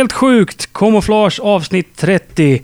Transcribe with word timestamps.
helt 0.00 0.12
sjukt! 0.12 0.72
Kamouflage 0.72 1.40
avsnitt 1.40 1.96
30. 1.96 2.62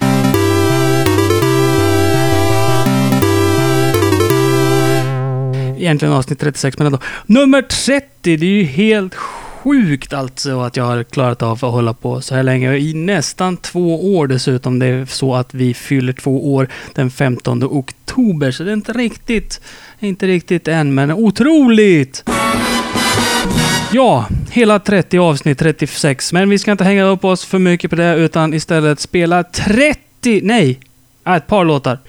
Egentligen 5.79 6.15
avsnitt 6.15 6.41
36, 6.41 6.79
men 6.79 6.87
ändå. 6.87 6.99
Nummer 7.27 7.63
30! 7.63 8.07
Det 8.23 8.47
är 8.47 8.51
ju 8.51 8.63
helt 8.63 9.15
sjukt 9.15 10.13
alltså 10.13 10.61
att 10.61 10.77
jag 10.77 10.85
har 10.85 11.03
klarat 11.03 11.43
av 11.43 11.53
att 11.53 11.61
hålla 11.61 11.95
på 11.95 12.21
så 12.21 12.35
här 12.35 12.43
länge. 12.43 12.77
I 12.77 12.95
nästan 12.95 13.57
två 13.57 14.17
år 14.17 14.27
dessutom. 14.27 14.79
Det 14.79 14.87
är 14.87 15.07
så 15.07 15.35
att 15.35 15.55
vi 15.55 15.75
fyller 15.75 16.13
två 16.13 16.55
år 16.55 16.69
den 16.95 17.11
15 17.11 17.65
oktober. 17.65 18.51
Så 18.51 18.63
det 18.63 18.71
är 18.71 18.77
inte 18.77 18.93
riktigt, 18.93 19.61
inte 20.01 20.27
riktigt 20.27 20.69
än, 20.69 20.95
men 20.95 21.13
otroligt! 21.13 22.25
Ja, 23.93 24.27
hela 24.51 24.79
30 24.79 25.19
avsnitt, 25.19 25.59
36. 25.59 26.33
Men 26.33 26.51
vi 26.51 26.59
ska 26.59 26.73
inte 26.73 26.85
hänga 26.85 27.05
upp 27.05 27.25
oss 27.25 27.45
för 27.45 27.59
mycket 27.59 27.91
på 27.91 27.97
det, 27.97 28.15
utan 28.17 28.55
istället 28.55 29.01
spela 29.01 29.43
30, 29.43 30.41
nej, 30.43 30.81
äh, 31.27 31.35
ett 31.35 31.47
par 31.47 31.65
låtar. 31.65 31.99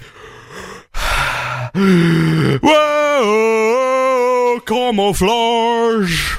Wow, 2.62 4.60
camouflage! 4.66 6.37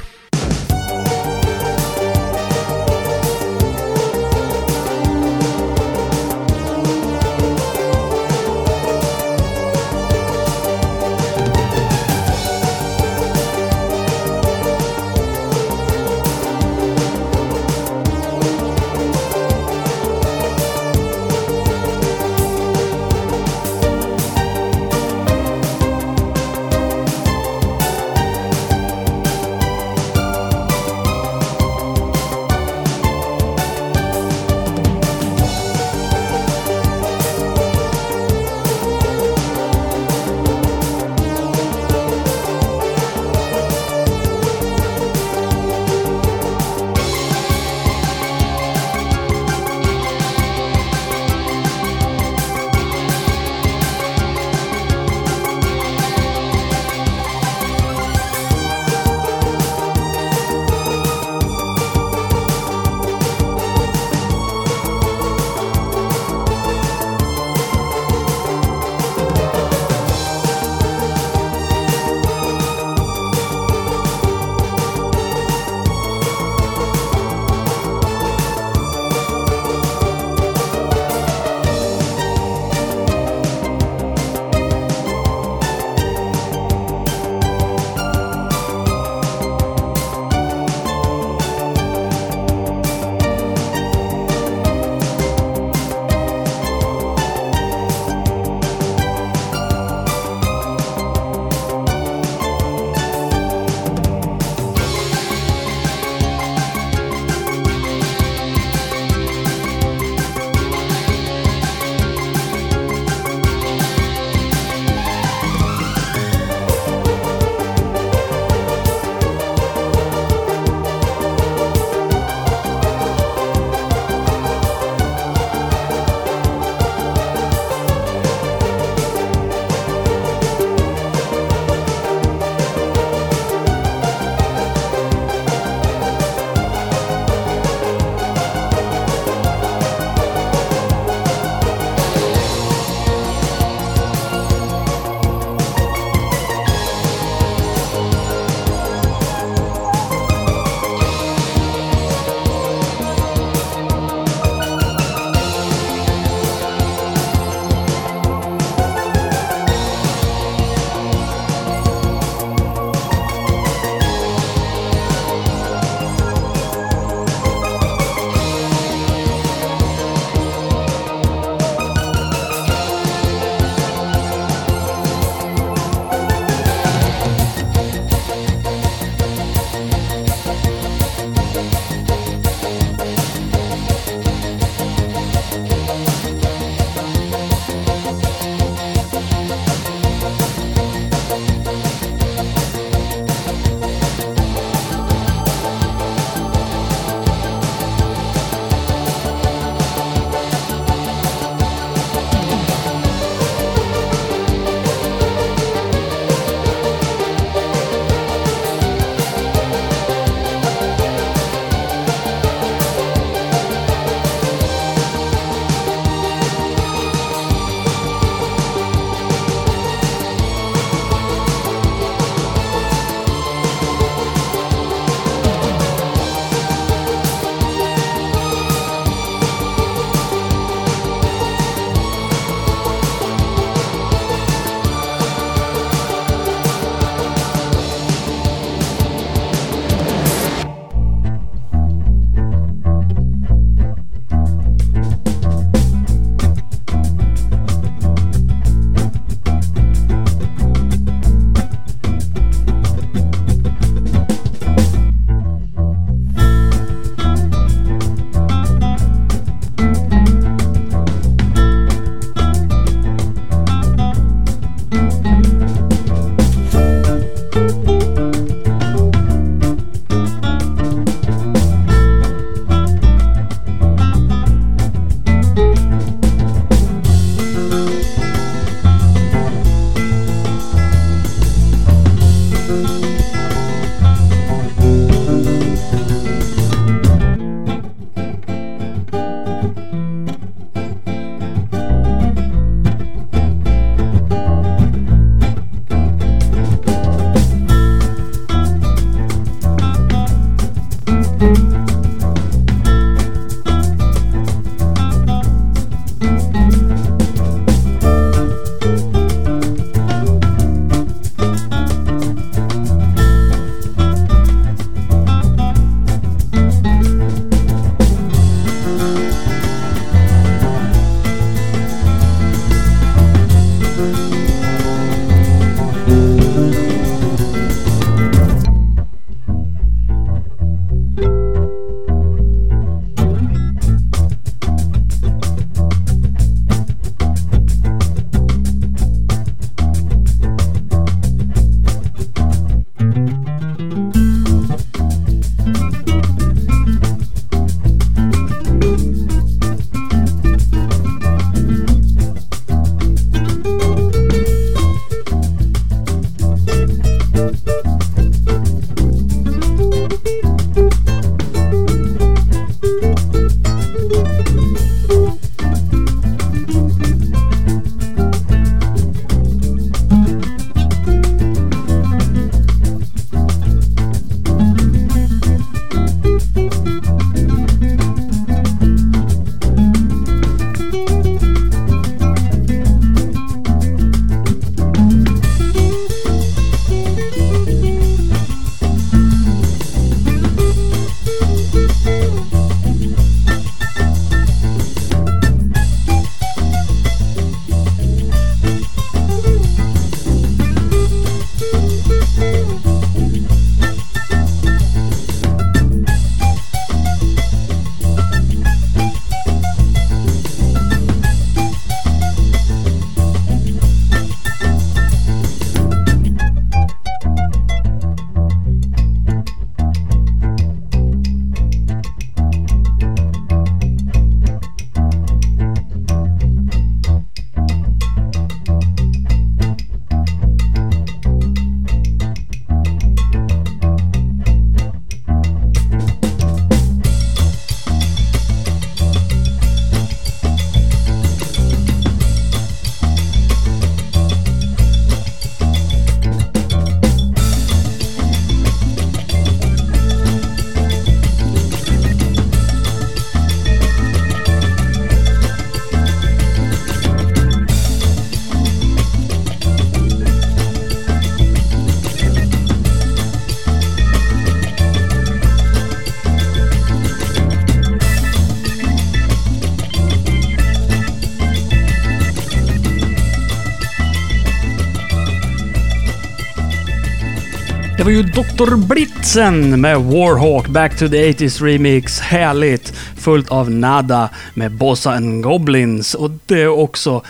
Vi 478.10 478.16
ju 478.16 478.24
Dr. 478.24 478.75
Blitzen 478.75 479.82
med 479.82 480.01
Warhawk 480.01 480.68
Back 480.68 480.98
to 480.98 481.10
the 481.10 481.32
80s 481.32 481.63
Remix. 481.63 482.20
Härligt! 482.20 482.94
Fullt 483.18 483.50
av 483.50 483.72
Nada 483.72 484.30
med 484.54 484.72
Bossa 484.72 485.12
and 485.12 485.44
Goblins. 485.44 486.13
Och 486.13 486.32
det 486.46 486.62
är 486.62 486.68
också 486.68 487.24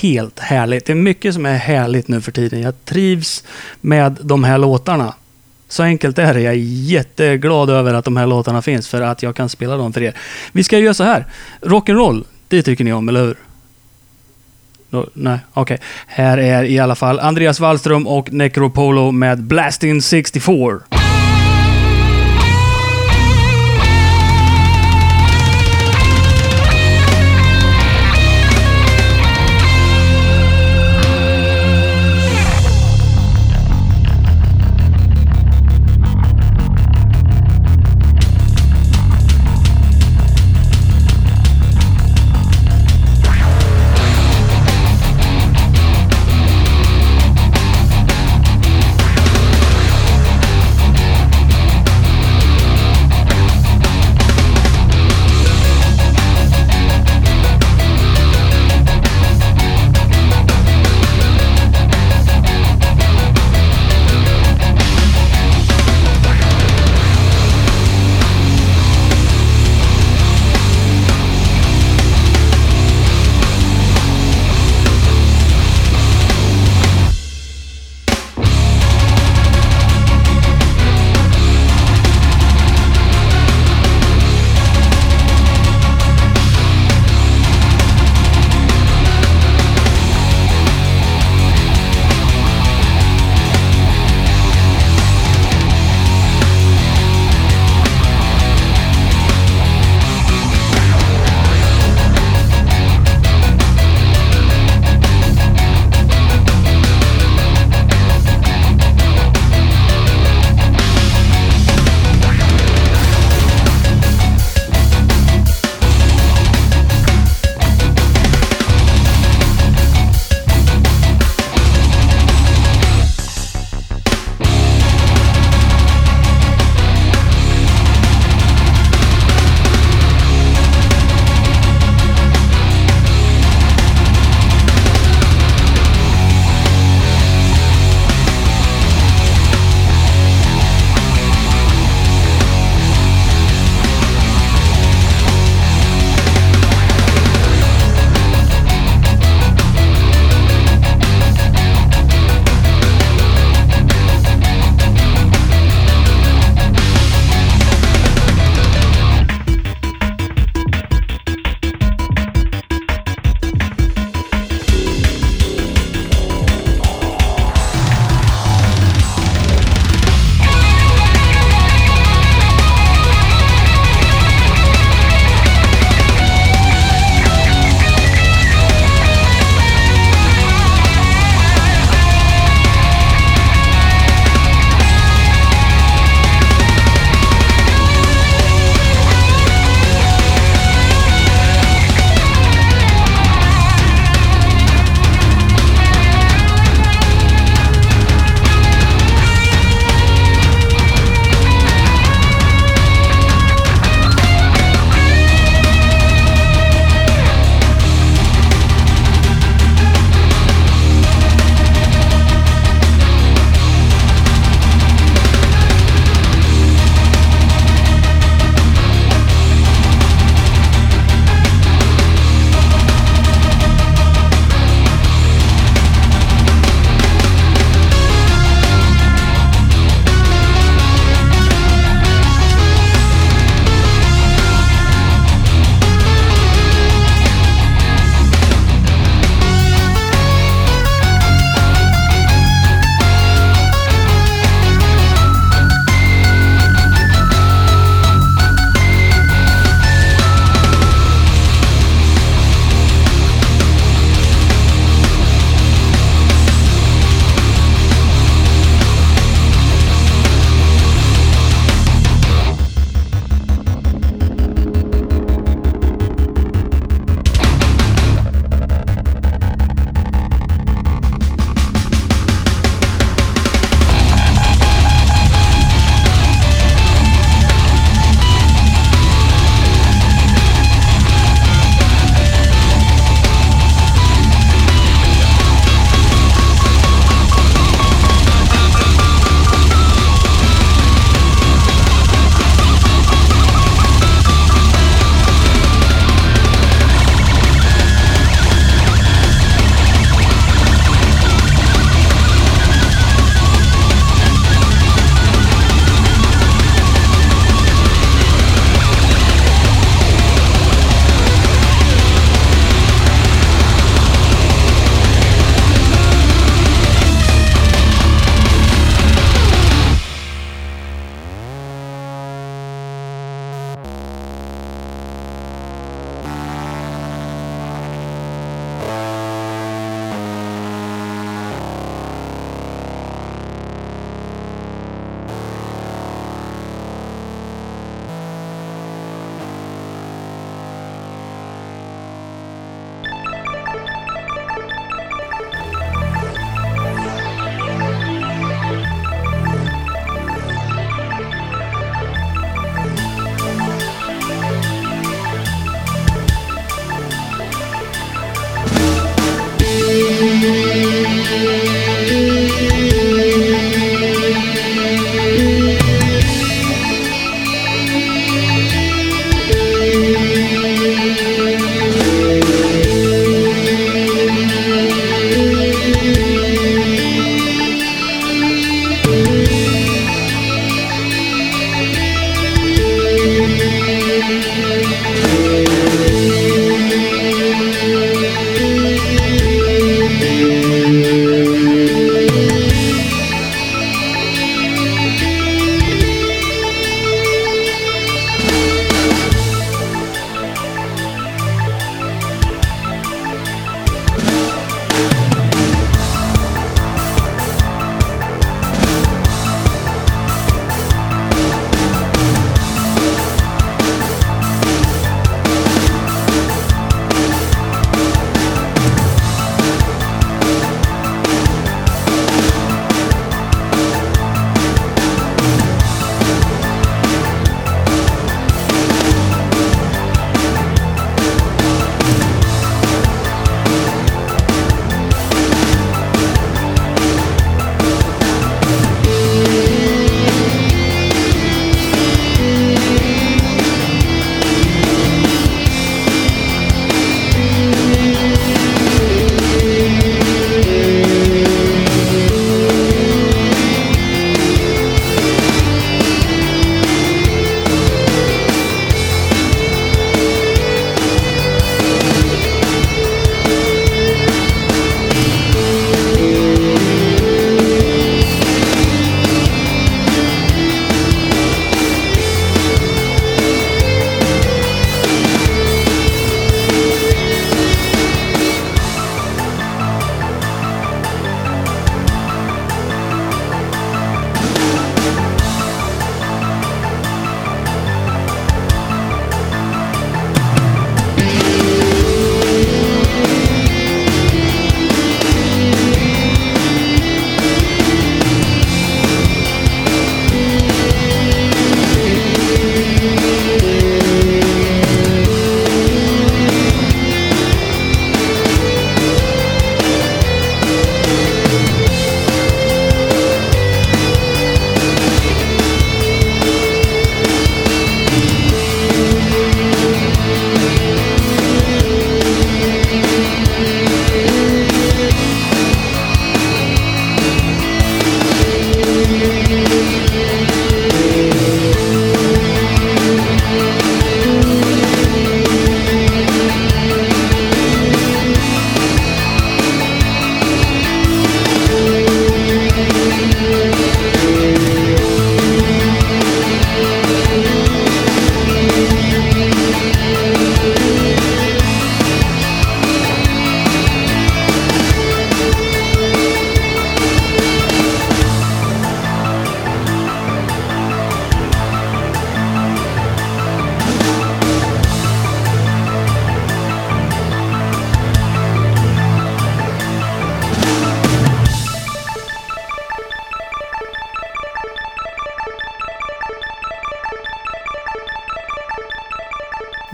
helt 0.00 0.38
härligt. 0.38 0.86
Det 0.86 0.92
är 0.92 0.94
mycket 0.94 1.34
som 1.34 1.46
är 1.46 1.56
härligt 1.56 2.08
nu 2.08 2.20
för 2.20 2.32
tiden. 2.32 2.60
Jag 2.60 2.84
trivs 2.84 3.44
med 3.80 4.18
de 4.22 4.44
här 4.44 4.58
låtarna. 4.58 5.14
Så 5.68 5.82
enkelt 5.82 6.18
är 6.18 6.34
det. 6.34 6.40
Jag 6.40 6.54
är 6.54 6.58
jätteglad 6.92 7.70
över 7.70 7.94
att 7.94 8.04
de 8.04 8.16
här 8.16 8.26
låtarna 8.26 8.62
finns 8.62 8.88
för 8.88 9.00
att 9.00 9.22
jag 9.22 9.36
kan 9.36 9.48
spela 9.48 9.76
dem 9.76 9.92
för 9.92 10.02
er. 10.02 10.14
Vi 10.52 10.64
ska 10.64 10.78
göra 10.78 10.94
så 10.94 11.04
här. 11.04 11.26
Rock'n'roll, 11.60 12.24
det 12.48 12.62
tycker 12.62 12.84
ni 12.84 12.92
om, 12.92 13.08
eller 13.08 13.24
hur? 13.24 13.36
No, 14.90 15.10
nej, 15.14 15.38
okej. 15.52 15.74
Okay. 15.74 15.86
Här 16.06 16.38
är 16.38 16.64
i 16.64 16.78
alla 16.78 16.94
fall 16.94 17.20
Andreas 17.20 17.60
Wallström 17.60 18.06
och 18.06 18.32
Necropolo 18.32 19.10
med 19.10 19.42
Blasting 19.42 20.02
64. 20.02 20.78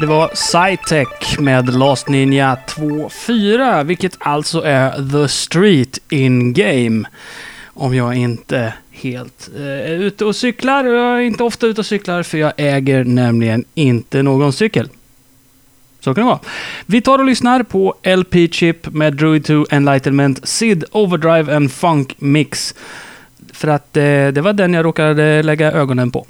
Det 0.04 0.08
var 0.08 0.30
Cytec 0.34 1.38
med 1.38 1.74
Last 1.74 2.08
Ninja 2.08 2.56
2.4, 2.66 3.84
vilket 3.84 4.16
alltså 4.18 4.62
är 4.62 5.10
The 5.12 5.28
Street 5.28 5.98
in 6.08 6.52
Game. 6.52 7.04
Om 7.66 7.94
jag 7.94 8.14
inte 8.14 8.72
helt 8.90 9.50
eh, 9.56 9.62
är 9.62 9.98
ute 9.98 10.24
och 10.24 10.36
cyklar. 10.36 10.84
Jag 10.84 11.16
är 11.16 11.20
inte 11.20 11.42
ofta 11.42 11.66
ute 11.66 11.80
och 11.80 11.86
cyklar 11.86 12.22
för 12.22 12.38
jag 12.38 12.52
äger 12.56 13.04
nämligen 13.04 13.64
inte 13.74 14.22
någon 14.22 14.52
cykel. 14.52 14.88
Så 16.00 16.14
kan 16.14 16.24
det 16.24 16.30
vara. 16.30 16.40
Vi 16.86 17.00
tar 17.00 17.18
och 17.18 17.24
lyssnar 17.24 17.62
på 17.62 17.94
LP 18.16 18.54
Chip 18.54 18.88
med 18.88 19.14
Druid 19.14 19.44
2 19.44 19.66
Enlightenment, 19.70 20.48
Sid 20.48 20.84
Overdrive 20.90 21.56
and 21.56 21.72
Funk 21.72 22.14
Mix. 22.18 22.74
För 23.52 23.68
att 23.68 23.96
eh, 23.96 24.02
det 24.02 24.40
var 24.40 24.52
den 24.52 24.74
jag 24.74 24.84
råkade 24.84 25.42
lägga 25.42 25.72
ögonen 25.72 26.10
på. 26.10 26.26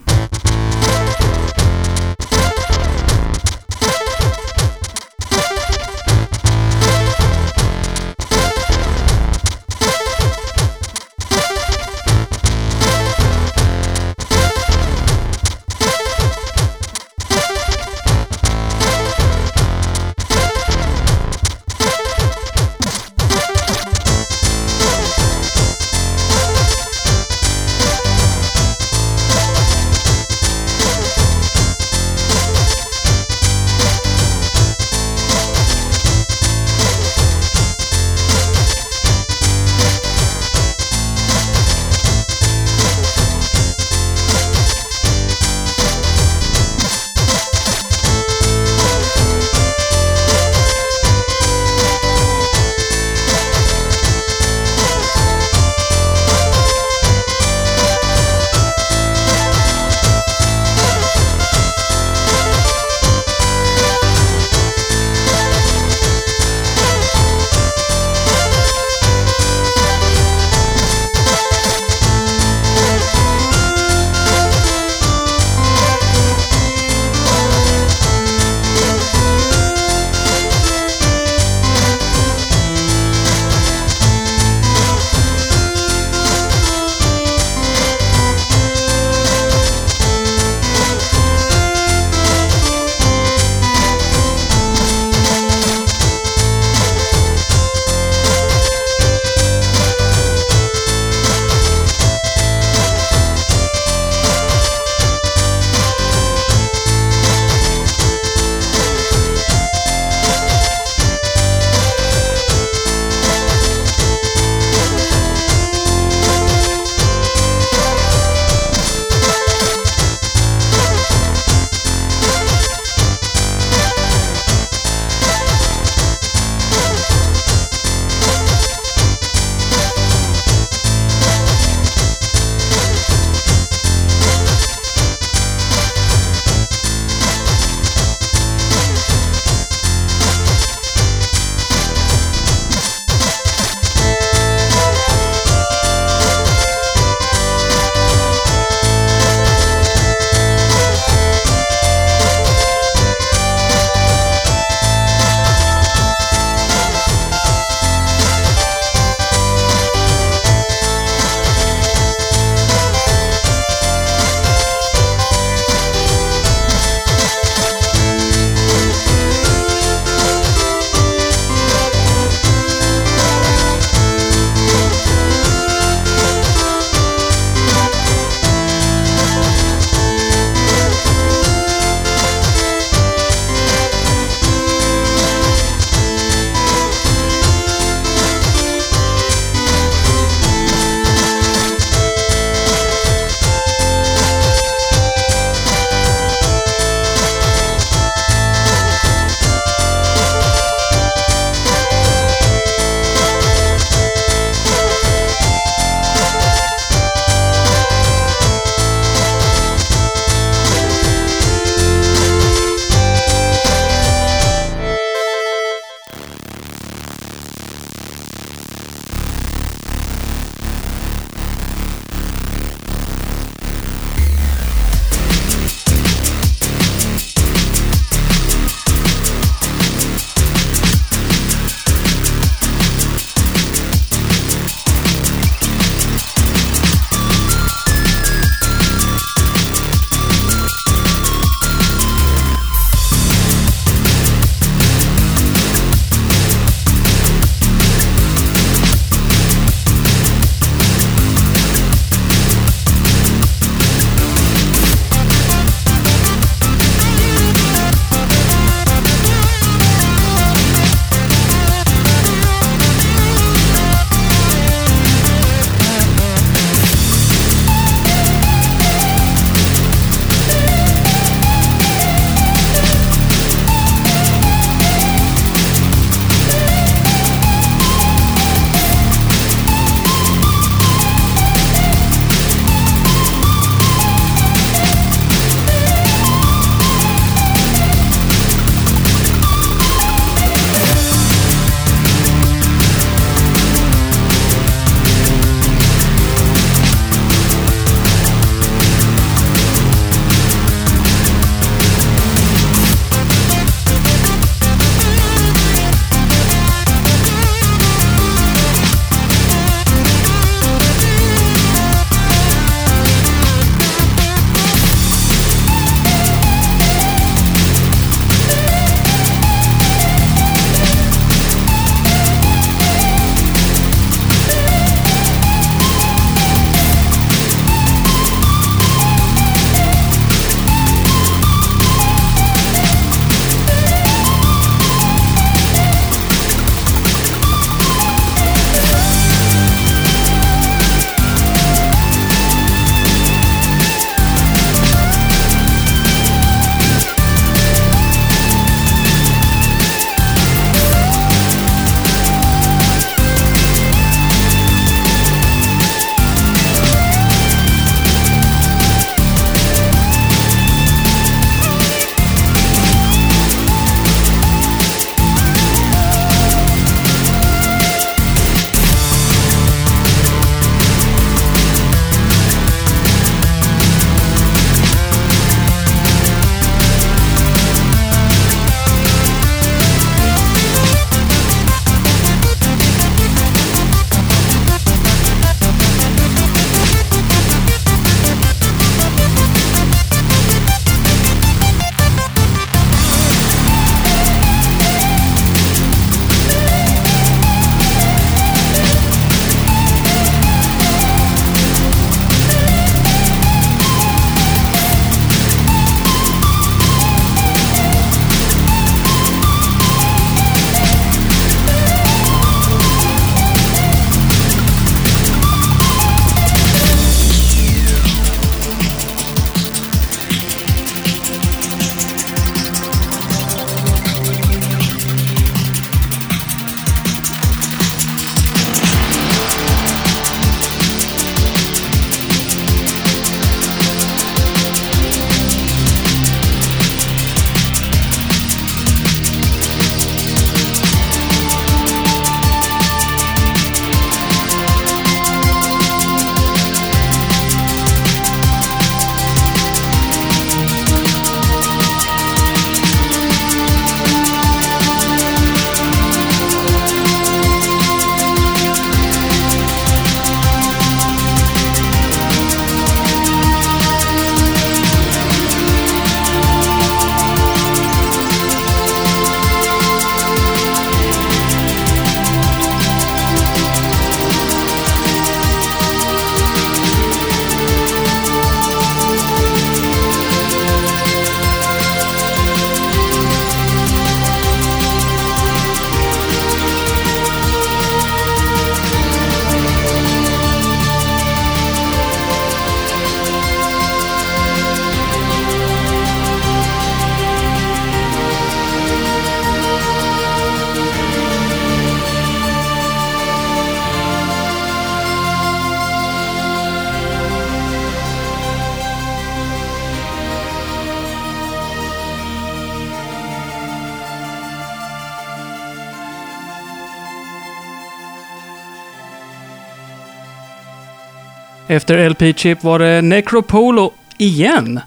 Efter 521.66 522.08
LP 522.08 522.38
Chip 522.38 522.64
var 522.64 522.78
det 522.78 523.02
Necropolo 523.02 523.92
igen. 524.18 524.80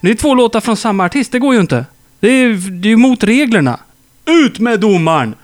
Det 0.00 0.10
är 0.10 0.14
två 0.14 0.34
låtar 0.34 0.60
från 0.60 0.76
samma 0.76 1.04
artist, 1.04 1.32
det 1.32 1.38
går 1.38 1.54
ju 1.54 1.60
inte. 1.60 1.84
Det 2.20 2.28
är, 2.28 2.46
ju 2.86 2.96
mot 2.96 3.24
reglerna. 3.24 3.80
Ut 4.26 4.58
med 4.58 4.80
domaren! 4.80 5.34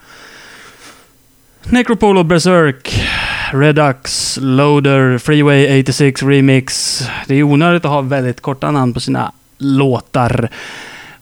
Necropolo 1.63 2.23
Berserk, 2.23 3.05
Redux, 3.51 4.37
Loader, 4.41 5.17
Freeway 5.17 5.81
86 5.81 6.23
Remix. 6.23 7.01
Det 7.27 7.35
är 7.35 7.43
onödigt 7.43 7.85
att 7.85 7.91
ha 7.91 8.01
väldigt 8.01 8.41
korta 8.41 8.71
namn 8.71 8.93
på 8.93 8.99
sina 8.99 9.31
låtar. 9.57 10.49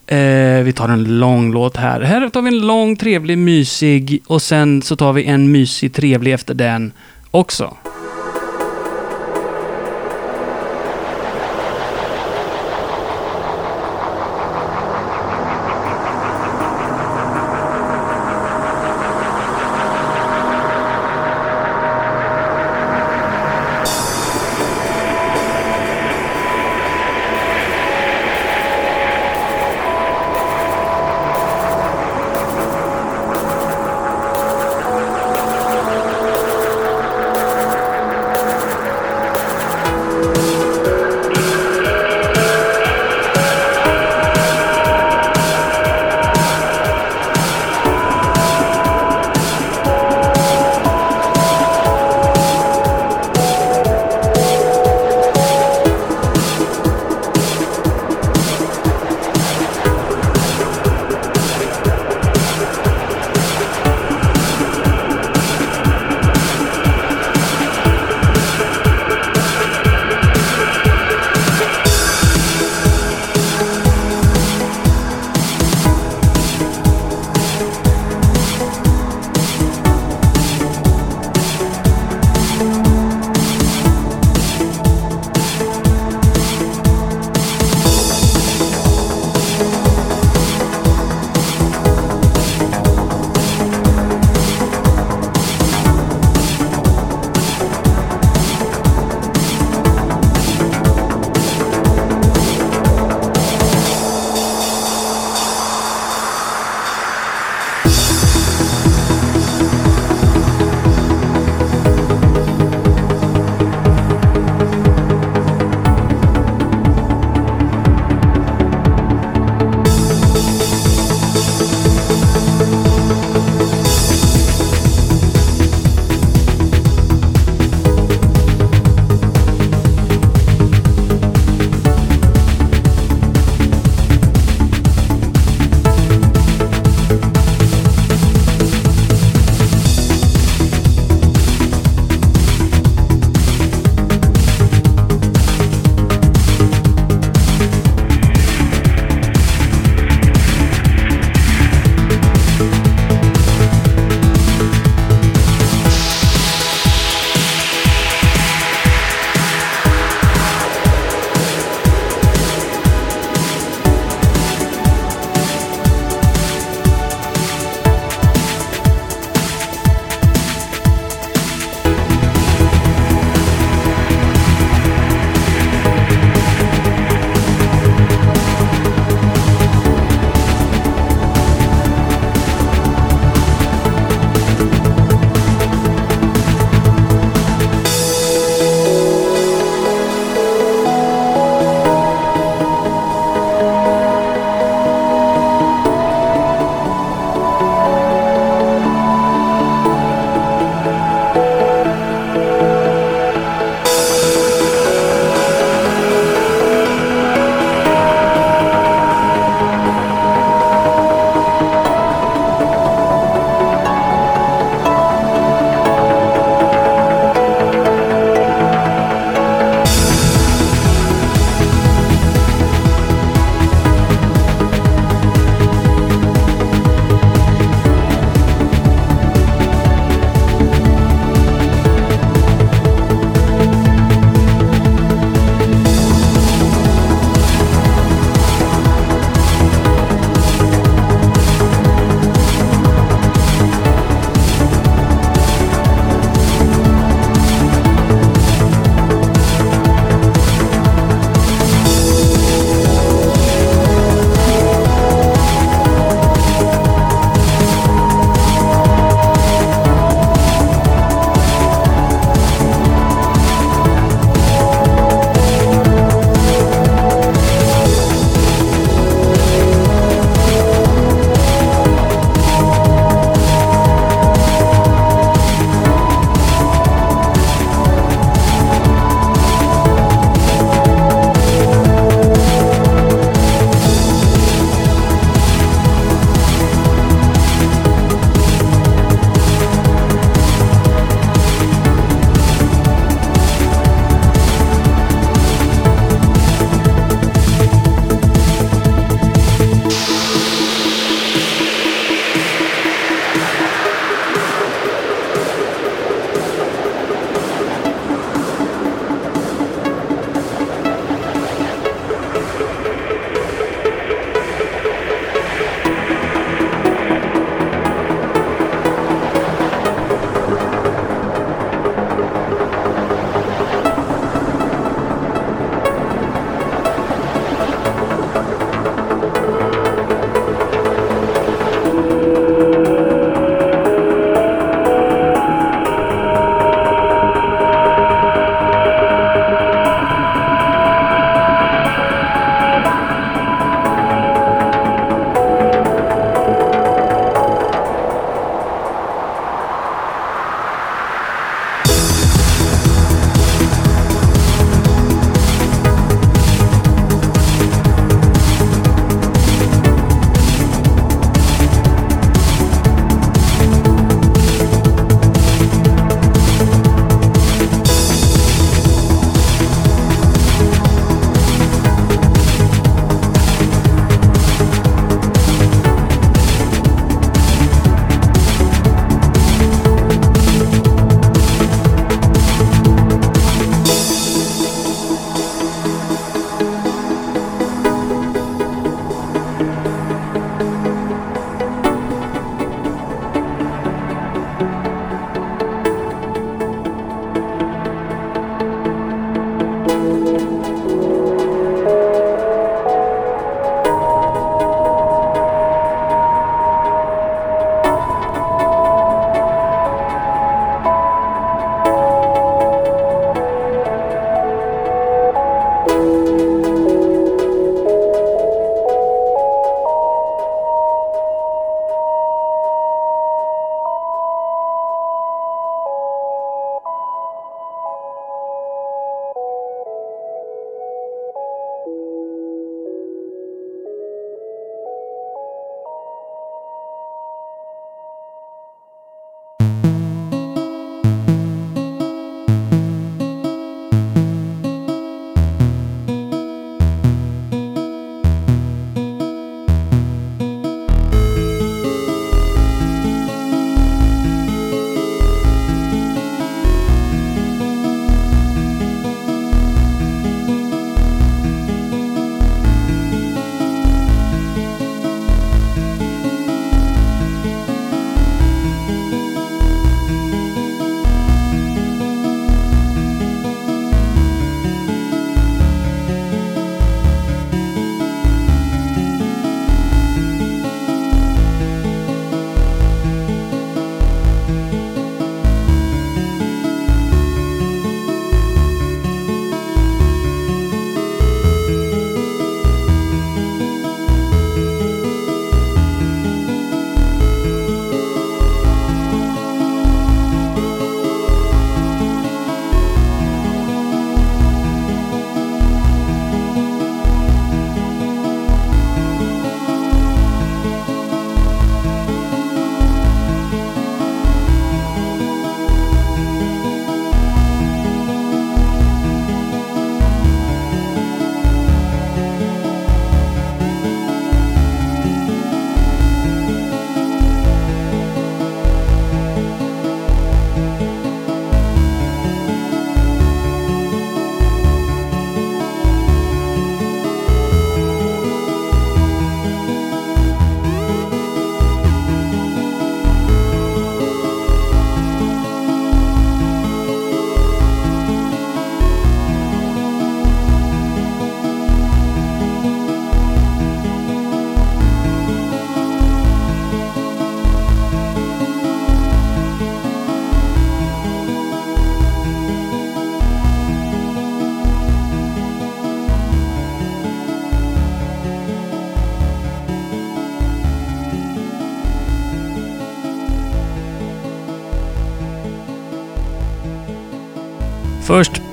Eh, 0.08 0.64
vi 0.64 0.74
tar 0.76 0.90
en 0.90 1.20
lång 1.20 1.52
låt 1.52 1.78
här. 1.78 2.02
Här 2.02 2.30
tar 2.30 2.42
vi 2.42 2.48
en 2.48 2.68
lång, 2.68 2.96
trevlig, 2.96 3.38
mysig 3.38 4.24
och 4.28 4.42
sen 4.42 4.82
så 4.82 4.96
tar 4.96 5.14
vi 5.14 5.24
en 5.24 5.52
mysig, 5.52 5.94
trevlig 5.94 6.34
efter 6.34 6.54
den 6.54 6.92
också. 7.32 7.78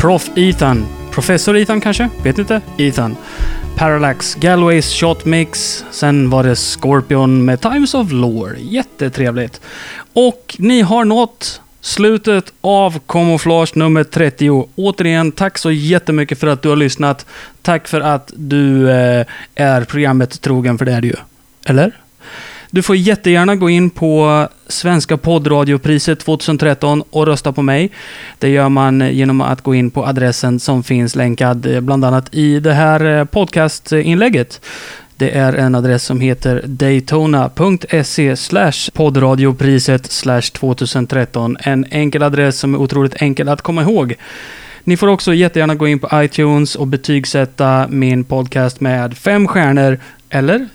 Prof. 0.01 0.31
Ethan. 0.37 0.87
Professor 1.11 1.57
Ethan 1.57 1.81
kanske? 1.81 2.09
Vet 2.23 2.39
inte. 2.39 2.61
Ethan. 2.79 3.17
Parallax, 3.77 4.35
Galways 4.35 4.93
Shot 4.93 5.25
Mix. 5.25 5.85
Sen 5.91 6.31
var 6.31 6.45
det 6.45 6.57
Scorpion 6.57 7.45
med 7.45 7.61
Times 7.61 7.95
of 7.95 8.13
Lore. 8.13 8.61
Jättetrevligt. 8.61 9.61
Och 10.13 10.57
ni 10.59 10.81
har 10.81 11.05
nått 11.05 11.61
slutet 11.81 12.53
av 12.61 12.99
Camouflage 13.07 13.77
nummer 13.77 14.05
30. 14.05 14.69
Återigen, 14.77 15.33
tack 15.33 15.59
så 15.59 15.71
jättemycket 15.71 16.41
för 16.41 16.47
att 16.47 16.63
du 16.63 16.69
har 16.69 16.77
lyssnat. 16.77 17.27
Tack 17.63 17.89
för 17.89 18.01
att 18.01 18.33
du 18.37 18.91
eh, 18.91 19.27
är 19.55 19.85
programmet 19.85 20.41
trogen, 20.41 20.79
för 20.79 20.85
det 20.85 20.93
är 20.93 21.01
du 21.01 21.09
ju. 21.09 21.17
Eller? 21.67 22.00
Du 22.73 22.83
får 22.83 22.97
jättegärna 22.97 23.57
gå 23.57 23.71
in 23.71 23.91
på 23.91 24.49
Svenska 24.67 25.17
poddradiopriset 25.17 26.21
2013 26.21 27.03
och 27.11 27.27
rösta 27.27 27.53
på 27.53 27.63
mig. 27.63 27.91
Det 28.39 28.49
gör 28.49 28.69
man 28.69 29.15
genom 29.15 29.41
att 29.41 29.61
gå 29.61 29.75
in 29.75 29.91
på 29.91 30.07
adressen 30.07 30.61
som 30.61 30.83
finns 30.83 31.17
länkad 31.17 31.67
eh, 31.67 31.81
bland 31.81 32.05
annat 32.05 32.35
i 32.35 32.61
det 32.61 32.73
här 32.73 33.19
eh, 33.19 33.25
podcastinlägget. 33.25 34.61
Det 35.17 35.31
är 35.31 35.53
en 35.53 35.75
adress 35.75 36.05
som 36.05 36.21
heter 36.21 36.63
daytona.se 36.67 38.37
poddradiopriset 38.93 40.11
2013. 40.53 41.57
En 41.61 41.87
enkel 41.91 42.23
adress 42.23 42.59
som 42.59 42.75
är 42.75 42.79
otroligt 42.79 43.23
enkel 43.23 43.49
att 43.49 43.63
komma 43.63 43.83
ihåg. 43.83 44.15
Ni 44.85 44.97
får 44.97 45.09
också 45.09 45.35
jättegärna 45.35 45.75
gå 45.75 45.89
in 45.89 45.99
på 45.99 46.09
iTunes 46.23 46.77
och 46.77 46.87
betygsätta 46.87 47.87
min 47.89 48.25
podcast 48.25 48.81
med 48.81 49.19
fem 49.19 49.49
stjärnor, 49.49 49.99
eller? 50.31 50.69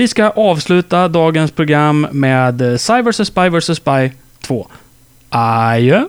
Vi 0.00 0.08
ska 0.08 0.30
avsluta 0.30 1.08
dagens 1.08 1.50
program 1.50 2.06
med 2.12 2.80
CY 2.80 3.02
vs 3.02 3.26
Spy 3.26 3.48
vs 3.48 3.76
Spy 3.76 4.10
2. 4.40 4.66
Adjö! 5.28 6.04